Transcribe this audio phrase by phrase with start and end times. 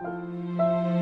[0.00, 0.99] Música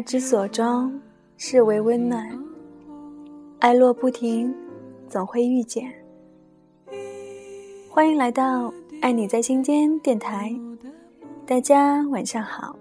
[0.00, 0.98] 爱之所钟，
[1.36, 2.26] 是为温暖。
[3.58, 4.50] 爱若不停，
[5.06, 5.92] 总会遇见。
[7.90, 10.58] 欢迎来到爱你在心间电台，
[11.44, 12.74] 大家晚上好，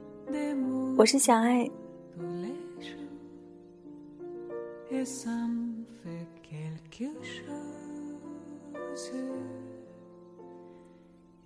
[0.97, 1.69] 我是小爱。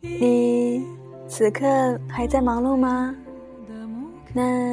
[0.01, 0.85] 你
[1.27, 3.15] 此刻还在忙碌吗？
[4.35, 4.72] 那。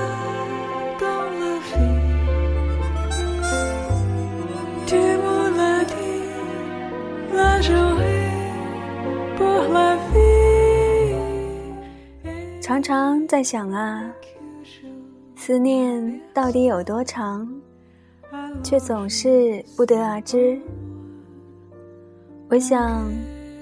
[12.71, 14.09] 常常在想啊，
[15.35, 17.45] 思念到底有多长，
[18.63, 20.57] 却总是不得而知。
[22.49, 23.11] 我想，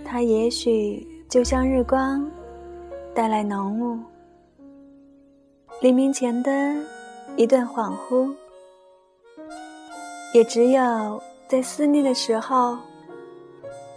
[0.06, 2.30] 它也许就像日光，
[3.16, 3.98] 带来浓雾；
[5.82, 6.52] 黎明前的
[7.36, 8.32] 一段恍惚，
[10.36, 12.78] 也只有在思念的时候，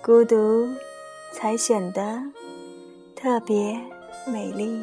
[0.02, 0.66] 孤独
[1.34, 2.18] 才显得
[3.14, 3.78] 特别
[4.26, 4.80] 美丽。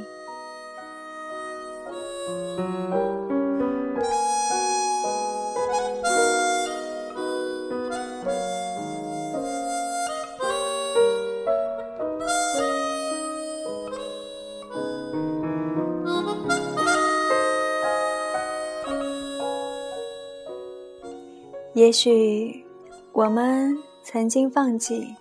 [21.73, 22.65] 也许
[23.13, 25.15] 我们曾经放弃，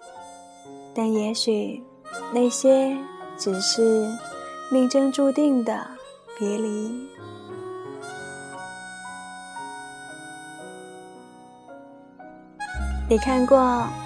[0.92, 1.82] 但也许
[2.34, 2.98] 那些
[3.38, 4.06] 只是
[4.70, 5.86] 命中注定的
[6.38, 7.08] 别离。
[13.10, 13.58] 你看过《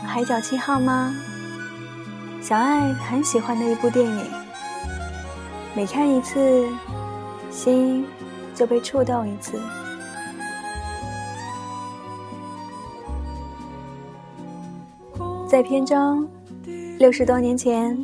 [0.07, 1.15] 海角七号》吗？
[2.41, 4.25] 小爱很喜欢的一部电影，
[5.77, 6.67] 每看一次，
[7.51, 8.07] 心
[8.55, 9.61] 就被触动一次。
[15.47, 16.27] 在片中，
[16.99, 17.99] 六十多年前，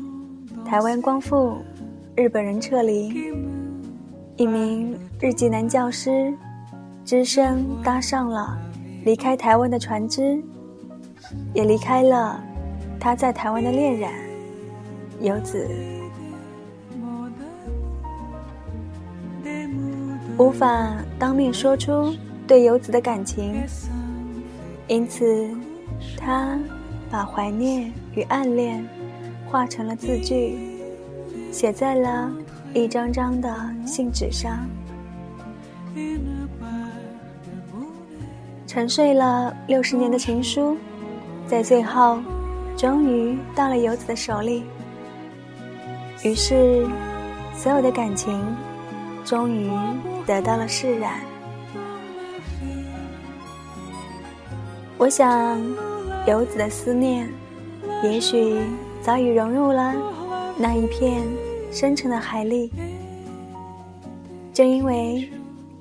[0.67, 1.56] 台湾光复，
[2.15, 3.33] 日本人撤离，
[4.38, 6.32] 一名日籍男教师，
[7.04, 8.56] 只身搭上了
[9.04, 10.41] 离开台湾的船只，
[11.53, 12.41] 也离开了
[13.00, 14.10] 他在台湾的恋人
[15.21, 15.69] 游子，
[20.38, 22.15] 无法当面说出
[22.47, 23.60] 对游子的感情，
[24.87, 25.50] 因此
[26.16, 26.56] 他。
[27.10, 28.87] 把怀念与暗恋
[29.47, 30.59] 画成了字句，
[31.50, 32.31] 写在了
[32.78, 33.55] 一张张的
[33.87, 34.66] 信纸上。
[38.66, 40.77] 沉睡了六十年的情书，
[41.47, 42.19] 在最后
[42.77, 44.65] 终于到了游子的手里。
[46.22, 46.87] 于是，
[47.55, 48.41] 所有的感情
[49.25, 49.71] 终于
[50.27, 51.12] 得到了释然。
[54.97, 55.59] 我想。
[56.27, 57.27] 游子的思念，
[58.03, 58.61] 也许
[59.00, 59.94] 早已融入了
[60.59, 61.22] 那一片
[61.71, 62.73] 深沉的海里。
[64.53, 65.31] 正因为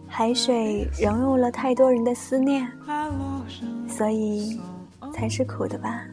[0.08, 2.68] 海水融入了太多人的思念，
[3.88, 4.60] 所以
[5.14, 6.06] 才是苦的吧。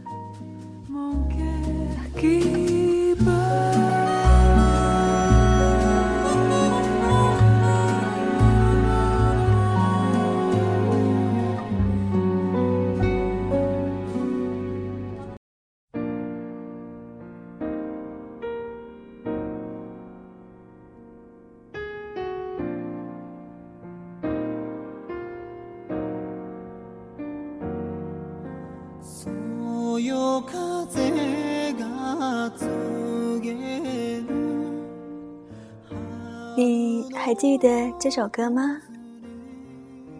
[37.34, 38.80] 还记得这首歌吗？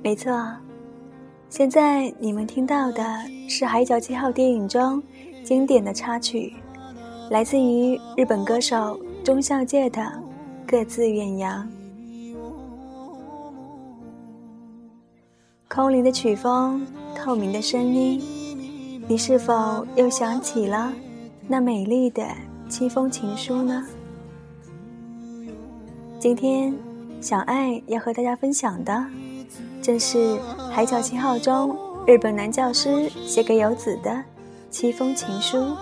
[0.02, 0.32] 没错，
[1.48, 3.04] 现在你们听到的
[3.48, 5.00] 是《海角七号》电影中
[5.44, 6.52] 经典的插曲，
[7.30, 10.02] 来自于日本歌手中孝介的
[10.66, 11.64] 《各自远扬。
[15.68, 16.84] 空灵的曲风，
[17.14, 18.20] 透明的声音，
[19.06, 20.92] 你是否又想起了
[21.46, 22.26] 那美丽的
[22.68, 23.86] 七封情书呢？
[26.18, 26.74] 今天，
[27.24, 29.02] 小爱要和大家分享的，
[29.80, 30.18] 正是
[30.70, 31.74] 《海角七号》中
[32.06, 34.22] 日本男教师写给游子的
[34.70, 35.74] 七封情书。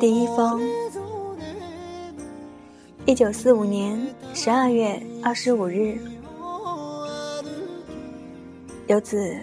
[0.00, 0.58] 第一封，
[3.04, 4.00] 一九四五年
[4.32, 5.98] 十二月二十五日，
[8.86, 9.36] 游子。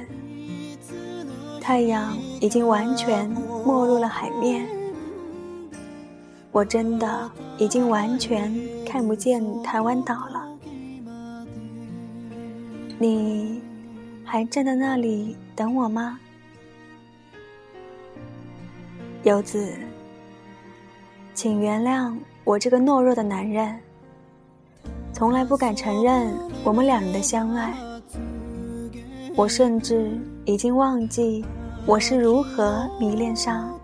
[1.61, 3.29] 太阳已经完全
[3.63, 4.67] 没入了海面，
[6.51, 8.53] 我真的已经完全
[8.85, 10.45] 看不见台湾岛了。
[12.99, 13.61] 你
[14.25, 16.19] 还站在那里等我吗，
[19.23, 19.73] 游子？
[21.33, 22.13] 请原谅
[22.43, 23.79] 我这个懦弱的男人，
[25.13, 26.29] 从来不敢承认
[26.65, 27.73] 我们两人的相爱。
[29.33, 30.11] 我甚至
[30.43, 31.45] 已经忘记
[31.85, 33.77] 我是如何迷恋上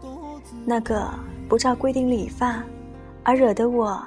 [0.66, 1.06] 那个
[1.50, 2.64] 不照规定理发
[3.24, 4.02] 而惹得我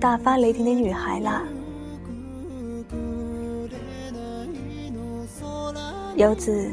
[0.00, 1.44] 大发雷霆的女孩啦。
[6.16, 6.68] 游子，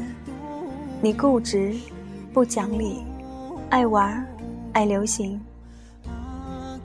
[1.00, 1.76] 你固执、
[2.32, 3.04] 不讲理、
[3.70, 4.26] 爱玩、
[4.72, 5.40] 爱流行，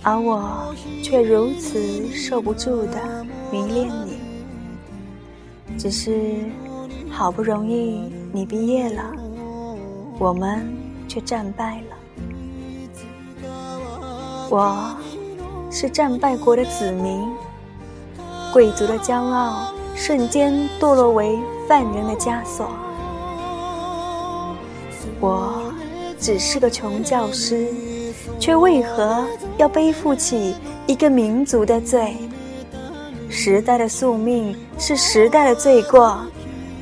[0.03, 0.71] 而我
[1.01, 6.45] 却如此受不住的迷恋你，只是。
[7.11, 9.11] 好不容易你毕业了，
[10.19, 10.67] 我们
[11.07, 11.95] 却战败了。
[14.49, 14.93] 我
[15.71, 17.25] 是战败国的子民，
[18.51, 21.39] 贵族的骄傲瞬间堕落为
[21.69, 22.69] 犯人的枷锁。
[25.21, 25.71] 我
[26.19, 27.67] 只是个穷教师，
[28.37, 29.25] 却为何
[29.57, 30.53] 要背负起
[30.85, 32.17] 一个民族的罪？
[33.29, 36.19] 时代的宿命是时代的罪过。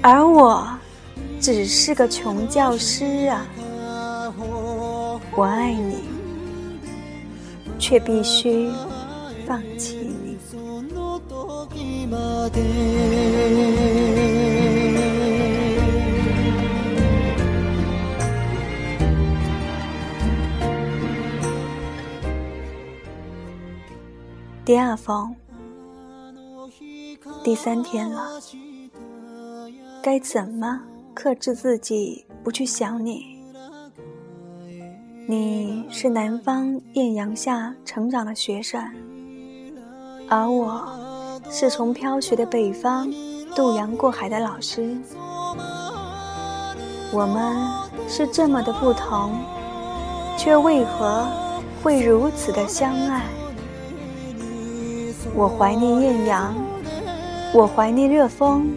[0.02, 0.68] 而我
[1.40, 3.46] 只是个穷教师啊！
[5.36, 6.04] 我爱你，
[7.80, 8.70] 却必须
[9.46, 10.38] 放弃你。
[24.66, 25.34] 第二封，
[27.42, 28.42] 第三天了。
[30.04, 30.82] 该怎么
[31.20, 33.26] 克制自己不去想你？
[35.26, 38.80] 你是南方艳阳下成长的学生，
[40.30, 40.88] 而我
[41.50, 43.12] 是从飘雪的北方
[43.56, 44.96] 渡洋过海的老师。
[47.12, 47.68] 我们
[48.08, 49.32] 是这么的不同，
[50.38, 51.26] 却为何
[51.82, 53.24] 会如此的相爱？
[55.34, 56.54] 我怀念艳阳，
[57.56, 58.70] 我怀念热风。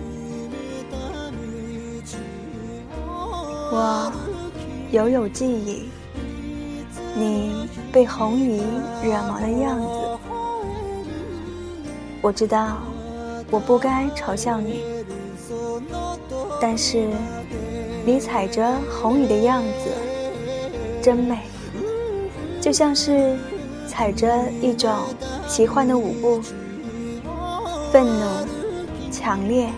[3.72, 4.12] 我
[4.90, 5.88] 犹有记忆，
[7.14, 8.60] 你被红雨
[9.04, 9.86] 染毛的样子。
[12.20, 12.78] 我知道
[13.48, 14.82] 我不该嘲笑你，
[16.60, 17.08] 但是
[18.04, 19.90] 你踩着红雨的样子
[21.00, 21.38] 真美，
[22.60, 23.38] 就像是
[23.86, 24.28] 踩着
[24.60, 24.92] 一种
[25.48, 26.42] 奇幻的舞步，
[27.92, 28.26] 愤怒、
[29.12, 29.70] 强烈，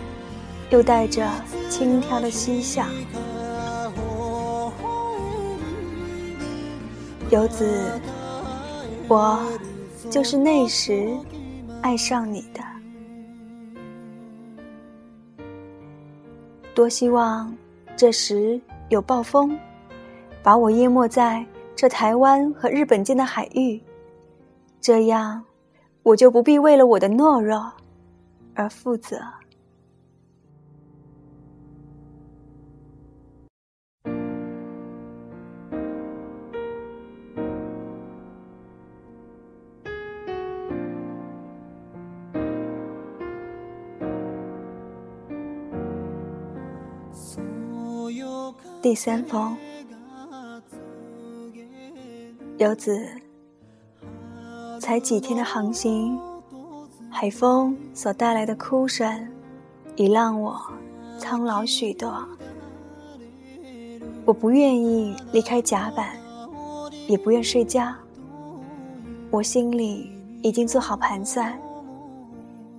[0.71, 1.29] 又带着
[1.69, 2.85] 轻佻的嬉笑。
[7.29, 7.99] 游子，
[9.07, 9.39] 我
[10.09, 11.17] 就是那时
[11.81, 12.61] 爱上你的。
[16.75, 17.55] 多希望
[17.95, 19.57] 这时有暴风，
[20.41, 21.43] 把我淹没在
[21.75, 23.81] 这台湾和日本间的海域，
[24.79, 25.43] 这样
[26.03, 27.71] 我就不必为了我的懦弱
[28.53, 29.21] 而负责。
[48.83, 49.55] 第三封，
[52.57, 53.07] 游子，
[54.77, 56.19] 才几天的航行，
[57.09, 59.25] 海风所带来的哭声，
[59.95, 60.61] 已让我
[61.17, 62.27] 苍老许多。
[64.25, 66.17] 我不愿意离开甲板，
[67.07, 67.87] 也不愿睡觉。
[69.31, 70.11] 我心里
[70.41, 71.57] 已经做好盘算，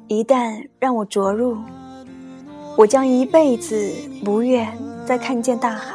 [0.08, 1.56] 一旦让我着陆，
[2.76, 3.90] 我将一辈子
[4.22, 4.70] 不愿
[5.06, 5.94] 再看见大海。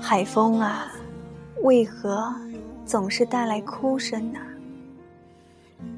[0.00, 0.92] 海风啊，
[1.62, 2.34] 为何
[2.84, 4.38] 总是带来哭声呢？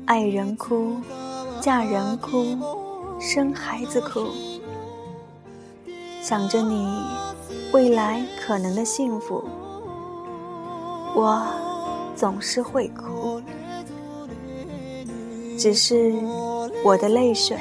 [0.04, 0.96] 爱人哭，
[1.60, 2.56] 嫁人哭，
[3.20, 4.26] 生孩子哭，
[6.20, 7.02] 想着你
[7.72, 9.44] 未来可能的幸福，
[11.14, 11.42] 我
[12.16, 13.40] 总是会哭。
[15.56, 16.12] 只是
[16.84, 17.56] 我的泪水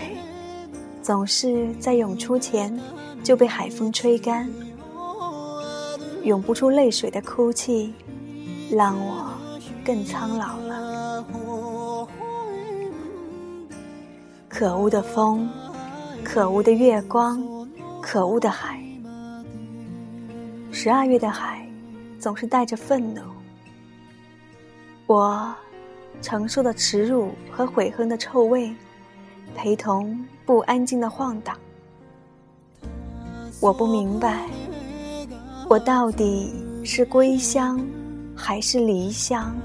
[1.09, 2.79] 总是在涌出前
[3.23, 4.47] 就被海风吹干，
[6.23, 7.91] 涌不出泪水的哭泣，
[8.69, 9.31] 让我
[9.83, 11.25] 更苍老了。
[14.47, 15.49] 可恶的风，
[16.23, 17.43] 可恶的月光，
[17.99, 18.79] 可恶的海。
[20.71, 21.67] 十二月的海
[22.19, 23.21] 总是带着愤怒，
[25.07, 25.55] 我。
[26.21, 28.71] 承受的耻辱和悔恨的臭味，
[29.55, 31.55] 陪同不安静的晃荡。
[33.59, 34.49] 我不明白，
[35.69, 36.51] 我到底
[36.83, 37.79] 是归乡
[38.35, 39.55] 还是离乡？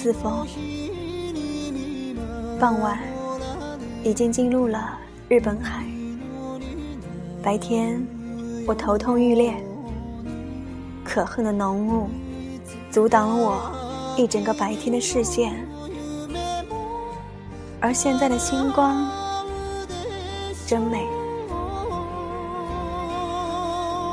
[0.00, 0.46] 四风，
[2.60, 3.00] 傍晚
[4.04, 4.96] 已经进入了
[5.28, 5.84] 日本海。
[7.42, 8.00] 白天
[8.64, 9.52] 我头痛欲裂，
[11.04, 12.08] 可恨的浓雾
[12.92, 15.52] 阻挡了我一整个白天的视线。
[17.80, 19.04] 而现在的星光
[20.64, 21.04] 真美。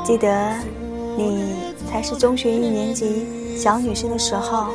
[0.04, 0.52] 记得
[1.16, 1.54] 你
[1.88, 4.66] 才是中学一年级小女生的时候。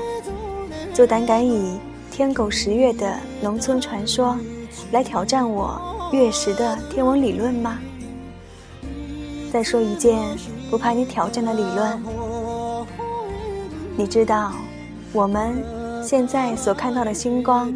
[0.93, 1.79] 就胆敢以
[2.11, 4.37] 天狗食月的农村传说
[4.91, 7.79] 来挑战我月食的天文理论吗？
[9.51, 10.19] 再说一件
[10.69, 12.03] 不怕你挑战的理论。
[13.97, 14.53] 你知道
[15.13, 15.63] 我们
[16.03, 17.73] 现在所看到的星光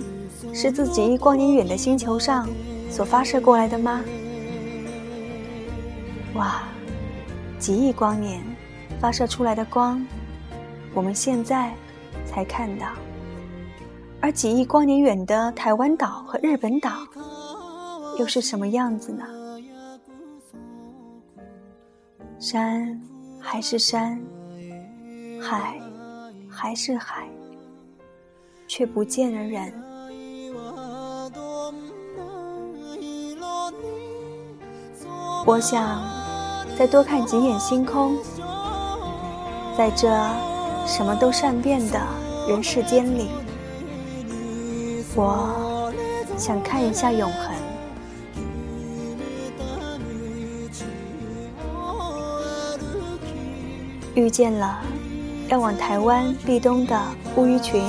[0.54, 2.48] 是自己亿光年远的星球上
[2.90, 4.02] 所发射过来的吗？
[6.36, 6.64] 哇，
[7.58, 8.42] 几亿光年
[9.00, 10.06] 发射出来的光，
[10.94, 11.74] 我们现在
[12.26, 12.88] 才看到。
[14.26, 16.90] 而几亿光年远的台湾岛和日本岛，
[18.18, 19.24] 又是什么样子呢？
[22.40, 23.00] 山
[23.40, 24.20] 还是山，
[25.40, 25.80] 海
[26.50, 27.30] 还是海，
[28.68, 29.72] 却不见了人。
[35.46, 36.02] 我想
[36.76, 38.18] 再多看几眼星空，
[39.78, 40.10] 在这
[40.88, 42.02] 什么都善变的
[42.50, 43.30] 人世间里。
[45.18, 45.94] 我
[46.38, 47.56] 想看一下永恒。
[54.14, 54.82] 遇见了
[55.48, 57.02] 要往台湾避冬的
[57.38, 57.82] 乌鱼群，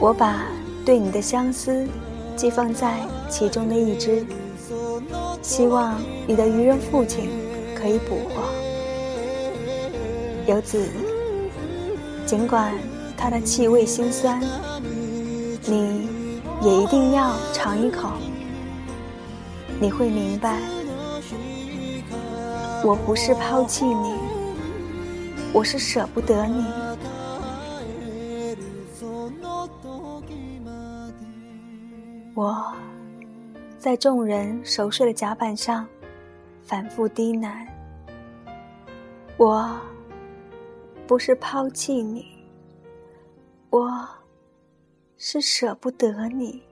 [0.00, 0.46] 我把
[0.86, 1.86] 对你的相思
[2.34, 4.24] 寄放在其中的一只，
[5.42, 7.28] 希望你的渔人父亲
[7.74, 8.42] 可以捕获。
[10.46, 10.88] 游子，
[12.24, 12.72] 尽管
[13.18, 14.42] 他的气味辛酸。
[15.70, 18.08] 你也一定要尝一口，
[19.78, 20.58] 你会明白，
[22.82, 24.14] 我不是抛弃你，
[25.52, 26.64] 我是舍不得你。
[32.34, 32.72] 我
[33.78, 35.86] 在众人熟睡的甲板上
[36.64, 37.66] 反复低喃：
[39.36, 39.78] 我
[41.06, 42.26] 不是抛弃你，
[43.68, 44.08] 我。
[45.18, 46.67] 是舍不得你。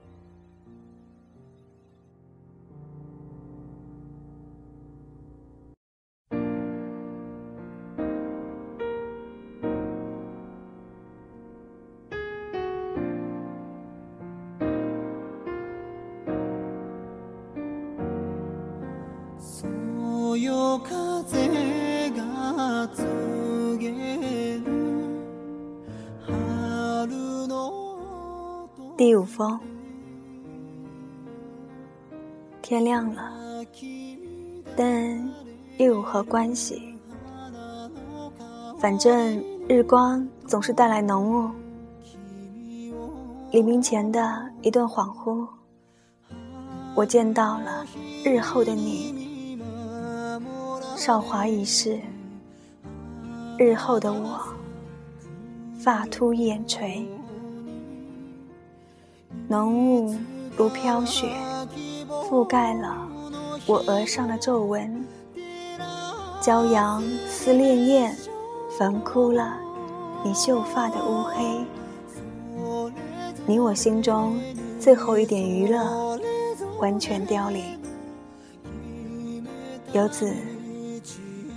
[32.67, 33.31] 天亮了，
[34.75, 35.31] 但
[35.77, 36.97] 又有何关系？
[38.77, 41.49] 反正日光总是带来浓雾。
[43.51, 45.47] 黎明前的一段恍惚，
[46.93, 47.85] 我见到了
[48.25, 49.57] 日后的你。
[50.97, 51.97] 韶华已逝，
[53.57, 54.41] 日后的我，
[55.79, 57.07] 发秃眼垂。
[59.47, 60.13] 浓雾
[60.57, 61.31] 如飘雪，
[62.29, 63.07] 覆盖了
[63.65, 65.05] 我额上的皱纹。
[66.41, 68.15] 骄阳似烈焰，
[68.77, 69.57] 焚枯了
[70.23, 71.65] 你秀发的乌黑。
[73.45, 74.39] 你我心中
[74.79, 76.19] 最后一点娱乐，
[76.79, 77.63] 完全凋零。
[79.93, 80.33] 游子，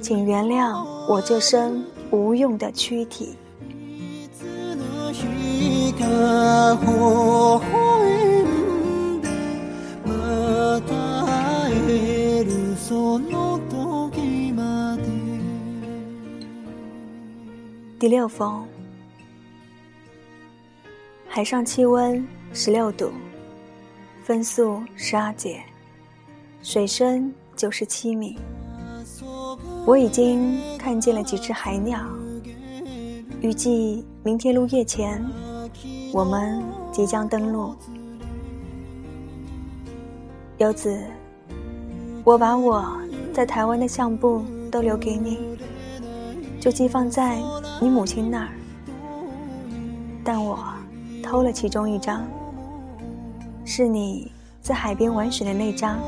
[0.00, 3.36] 请原谅我这身无用的躯体。
[18.00, 18.66] 第六封，
[21.28, 23.12] 海上气温十六度，
[24.25, 25.62] 风速十二节，
[26.64, 28.37] 水深九十七米。
[29.87, 32.04] 我已经看见了几只海鸟，
[33.40, 35.25] 预计明天入夜前，
[36.12, 37.73] 我们即将登陆。
[40.59, 41.00] 游子，
[42.30, 42.96] 我把我
[43.32, 45.58] 在台湾的相簿都留给你。
[46.60, 47.42] 就寄放在
[47.80, 48.50] 你母亲那儿，
[50.22, 50.56] 但我
[51.25, 52.22] 偷了其中一张，
[53.64, 54.30] 是你
[54.62, 55.99] 在海边玩水的那张。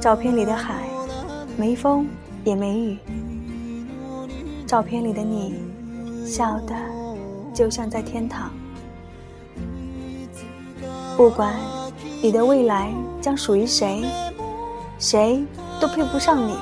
[0.00, 0.88] 照片里的海，
[1.58, 2.06] 没风
[2.44, 2.98] 也没雨。
[4.66, 5.54] 照片里的你，
[6.24, 6.74] 笑得
[7.52, 8.50] 就像在天堂。
[11.14, 11.54] 不管
[12.22, 12.90] 你的未来
[13.24, 14.04] 将属于谁，
[14.98, 15.42] 谁
[15.80, 16.58] 都配不上你。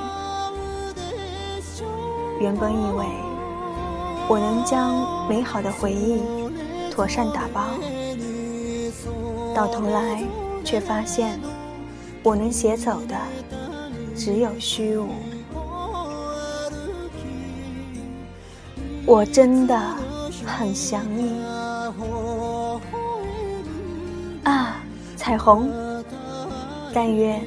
[2.39, 3.05] 原本以为
[4.29, 6.21] 我能将美好的回忆
[6.89, 7.65] 妥善打包，
[9.53, 10.23] 到头来
[10.63, 11.37] 却发现
[12.23, 13.17] 我能携走的
[14.15, 15.09] 只有虚无。
[19.05, 19.77] 我真的
[20.45, 21.43] 很想你
[24.45, 24.77] 啊，
[25.17, 25.69] 彩虹！
[26.93, 27.41] 但愿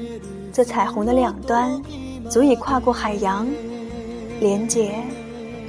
[0.53, 1.81] 这彩虹的两端
[2.29, 3.47] 足以跨过海洋。
[4.41, 5.03] 连接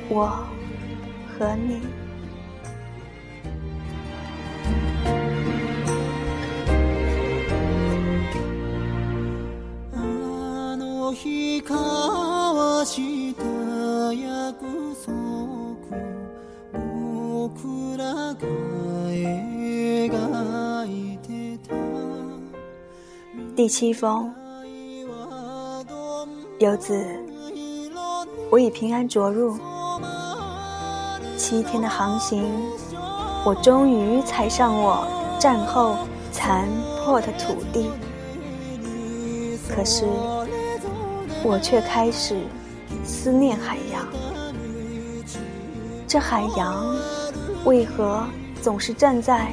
[0.10, 0.28] 我
[1.38, 1.98] 和你。
[23.58, 24.32] 第七封，
[26.60, 27.04] 游子。
[28.52, 29.58] 我已平安着陆，
[31.36, 32.46] 七天的航行，
[33.44, 35.08] 我终于踩上我
[35.40, 35.96] 战后
[36.32, 36.68] 残
[37.04, 37.90] 破的土地。
[39.68, 40.06] 可是，
[41.44, 42.38] 我却开始
[43.04, 44.06] 思念海洋。
[46.08, 46.96] 这海洋
[47.66, 48.24] 为何
[48.62, 49.48] 总是站在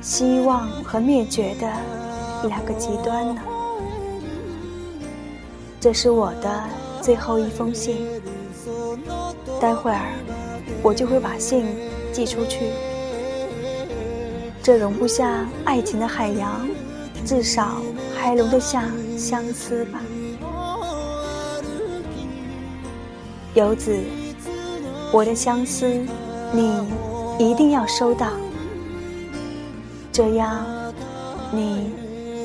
[0.00, 1.70] 希望和灭绝的
[2.48, 3.40] 两个极端呢？
[5.80, 6.64] 这是我的
[7.00, 8.06] 最后一封信。
[9.60, 10.12] 待会儿，
[10.82, 11.64] 我就会把信
[12.12, 12.70] 寄出去。
[14.62, 16.68] 这容不下爱情的海洋，
[17.24, 17.82] 至少
[18.16, 18.84] 还容得下
[19.16, 20.00] 相思吧。
[23.54, 23.96] 游子，
[25.12, 25.86] 我的相思，
[26.52, 26.88] 你
[27.38, 28.28] 一定要收到，
[30.10, 30.64] 这样
[31.50, 31.92] 你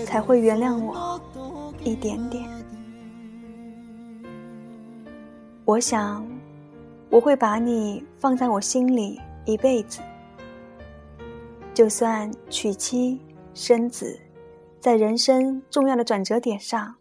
[0.08, 1.22] 才会原谅我
[1.84, 2.50] 一点点。
[5.66, 6.26] 我想。
[7.10, 10.02] 我会把你放在我心里一辈子，
[11.74, 13.18] 就算娶妻
[13.54, 14.20] 生子，
[14.78, 16.94] 在人生重要的转折点上，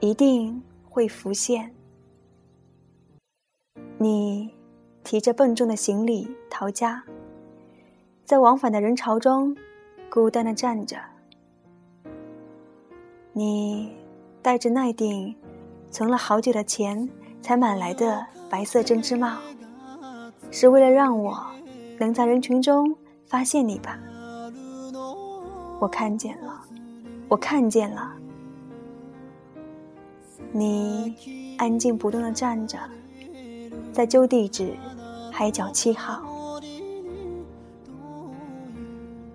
[0.00, 1.74] 一定会浮现。
[3.96, 4.54] 你
[5.02, 7.02] 提着笨重的行李逃家，
[8.26, 9.56] 在往返的人潮中
[10.10, 11.13] 孤单的站着。
[13.34, 13.90] 你
[14.40, 15.34] 戴着那顶
[15.90, 17.10] 存了好久的钱
[17.42, 18.26] 才买来的。
[18.50, 19.38] 白色针织帽，
[20.52, 21.44] 是为了让我
[21.98, 22.94] 能在人群中
[23.26, 23.98] 发现你吧？
[25.80, 26.60] 我看见了，
[27.26, 28.12] 我看见了，
[30.52, 31.16] 你
[31.58, 32.78] 安静不动的站着，
[33.92, 34.74] 在旧地址
[35.32, 36.22] 海角七号。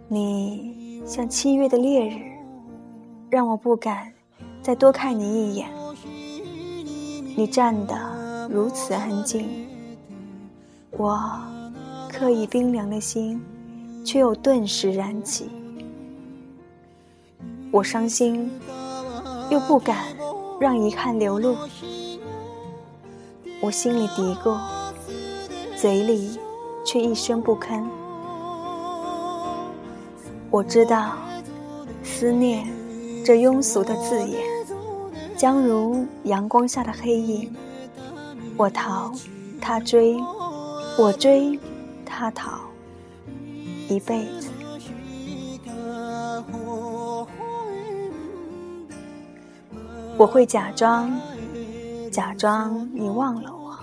[0.07, 2.28] 你像七月的烈日，
[3.29, 4.11] 让我不敢
[4.61, 5.69] 再多看你一眼。
[7.35, 8.19] 你站得。
[8.51, 9.67] 如此安静，
[10.89, 11.39] 我
[12.11, 13.39] 刻意冰凉的心，
[14.03, 15.51] 却又顿时燃起。
[17.71, 18.49] 我伤心，
[19.51, 19.97] 又不敢
[20.59, 21.55] 让遗憾流露。
[23.61, 24.57] 我心里嘀咕，
[25.77, 26.39] 嘴里
[26.83, 27.85] 却一声不吭。
[30.49, 31.11] 我知道，
[32.01, 32.65] 思念
[33.25, 34.41] 这庸俗的字眼，
[35.37, 37.53] 将如阳光下的黑影。
[38.57, 39.11] 我逃，
[39.61, 40.17] 他追；
[40.97, 41.59] 我追，
[42.05, 42.59] 他逃，
[43.87, 44.49] 一辈子。
[50.17, 51.09] 我会假装，
[52.11, 53.77] 假装你忘了我，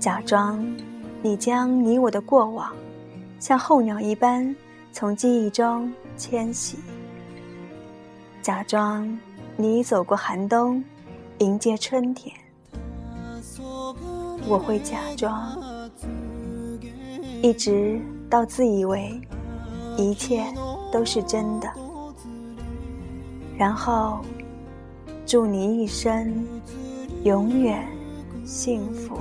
[0.00, 0.66] 假装
[1.22, 2.72] 你将你我的过往，
[3.38, 4.56] 像候鸟一般
[4.92, 6.78] 从记忆中迁徙，
[8.42, 9.18] 假装
[9.56, 10.82] 你走过寒冬，
[11.38, 12.34] 迎接春天。
[14.48, 15.58] 我会假装，
[17.42, 19.20] 一直到自以为
[19.96, 20.44] 一切
[20.92, 21.68] 都是真的，
[23.56, 24.20] 然后。
[25.26, 26.44] 祝你一生
[27.22, 27.86] 永远
[28.44, 29.16] 幸福。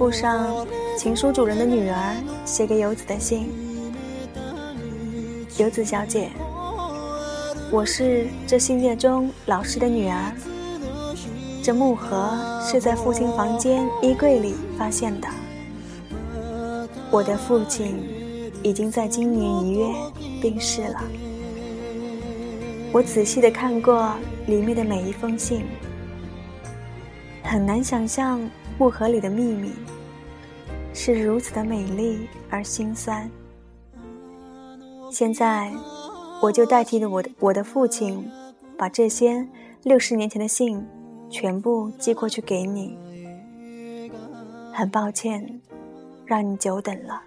[0.00, 3.50] 附上情书主人的女儿写给游子的信。
[5.58, 6.30] 游子小姐，
[7.70, 10.32] 我是这信件中老师的女儿。
[11.62, 12.30] 这木盒
[12.62, 15.28] 是在父亲房间衣柜里发现的。
[17.10, 18.02] 我的父亲
[18.62, 19.86] 已经在今年一月
[20.40, 21.04] 病逝了。
[22.90, 24.14] 我仔细的看过
[24.46, 25.66] 里面的每一封信。
[27.42, 28.40] 很难想象
[28.80, 29.72] 木盒里的秘密
[30.94, 33.30] 是如此的美丽而心酸。
[35.12, 35.70] 现在，
[36.40, 38.26] 我就代替了我的我的父亲，
[38.78, 39.46] 把这些
[39.82, 40.82] 六十年前的信
[41.28, 42.96] 全部寄过去给你。
[44.72, 45.60] 很抱歉，
[46.24, 47.20] 让你久等了。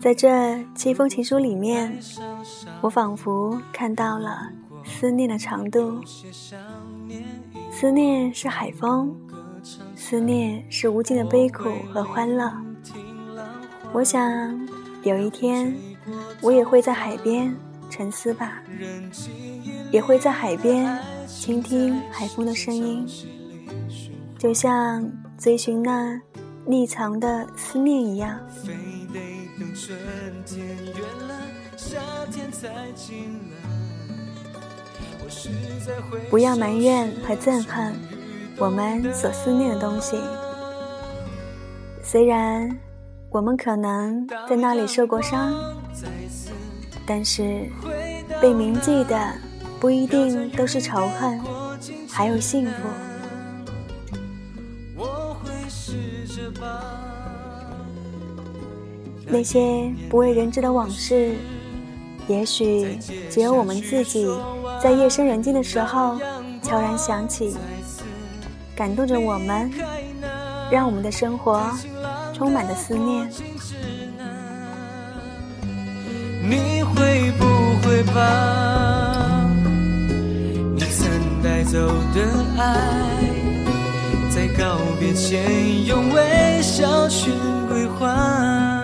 [0.00, 1.98] 在这七封情书里面，
[2.80, 4.48] 我仿佛看到了
[4.84, 6.00] 思念的长度。
[7.70, 9.14] 思念是海风，
[9.94, 12.50] 思念是无尽的悲苦和欢乐。
[13.92, 14.68] 我想
[15.02, 15.74] 有一天，
[16.40, 17.54] 我也会在海边
[17.90, 18.62] 沉思吧，
[19.90, 23.06] 也会在海边倾听海风的声音，
[24.38, 26.20] 就像追寻那
[26.68, 28.38] 匿藏的思念一样。
[36.28, 37.94] 不要埋怨和憎恨
[38.58, 40.18] 我们所思念的东西。
[42.02, 42.70] 虽然
[43.30, 45.54] 我们可能在那里受过伤，
[47.06, 47.66] 但是
[48.42, 49.34] 被铭记的
[49.80, 51.40] 不一定都是仇恨，
[52.10, 53.07] 还有幸福。
[59.30, 61.34] 那些不为人知的往事，
[62.26, 62.98] 也许
[63.30, 64.26] 只有我们自己，
[64.82, 66.18] 在夜深人静的时候
[66.62, 67.54] 悄然想起，
[68.74, 69.70] 感动着我们，
[70.70, 71.62] 让我们的生活
[72.32, 73.28] 充满了思念。
[76.50, 77.44] 你会不
[77.86, 79.44] 会把
[80.74, 81.78] 你曾带走
[82.14, 82.22] 的
[82.56, 82.74] 爱，
[84.30, 87.30] 在告别前用微笑去
[87.68, 88.77] 归还？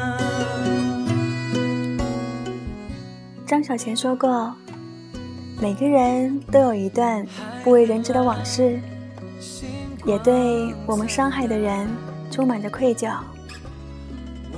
[3.46, 4.54] 张小娴说过
[5.60, 7.26] ：“每个人都有一段
[7.62, 8.80] 不为人知的往事，
[10.06, 11.86] 也对我们伤害的人
[12.30, 13.14] 充满着愧疚。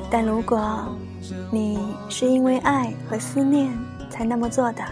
[0.09, 0.87] 但如果
[1.51, 3.77] 你是因为爱和思念
[4.09, 4.85] 才那么做的，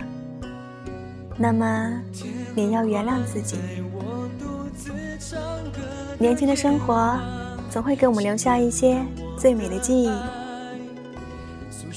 [1.39, 1.93] 那么
[2.53, 3.57] 你要原谅自己。
[6.19, 7.17] 年轻的生活
[7.71, 9.01] 总会给我们留下一些
[9.39, 10.11] 最美的记忆，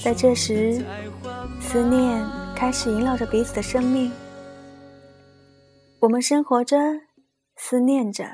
[0.00, 0.80] 在这时。”
[1.70, 2.24] 思念
[2.56, 4.10] 开始萦绕着彼此的生命，
[6.00, 6.78] 我们生活着，
[7.56, 8.24] 思念着，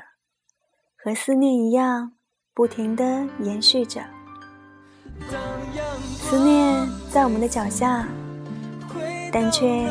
[1.03, 2.13] 和思念一样，
[2.53, 3.03] 不停的
[3.41, 4.01] 延续着。
[5.99, 8.07] 思念在我们的脚下，
[9.33, 9.83] 但却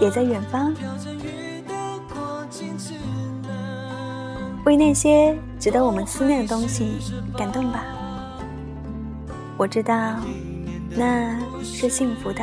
[0.00, 0.74] 也在远方。
[4.64, 6.96] 为那些值得我们思念的东西
[7.36, 7.84] 感动吧，
[9.58, 10.16] 我知道，
[10.96, 12.42] 那是幸福的。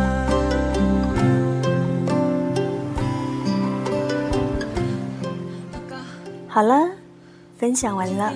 [6.53, 6.91] 好了，
[7.57, 8.33] 分享完了。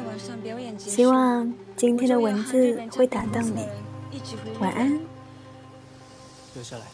[0.77, 3.67] 希望今天的文字会打动你。
[4.61, 4.97] 晚安。
[6.53, 6.85] 留下来，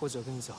[0.00, 0.54] 或者跟你走。